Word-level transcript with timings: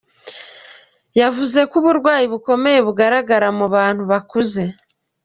Yavuze 1.19 1.59
ko 1.69 1.73
uburwayi 1.81 2.25
bukomeye 2.33 2.79
bugaragara 2.87 3.47
mu 3.57 3.65
bantu 3.75 4.03
bakuze. 4.11 4.63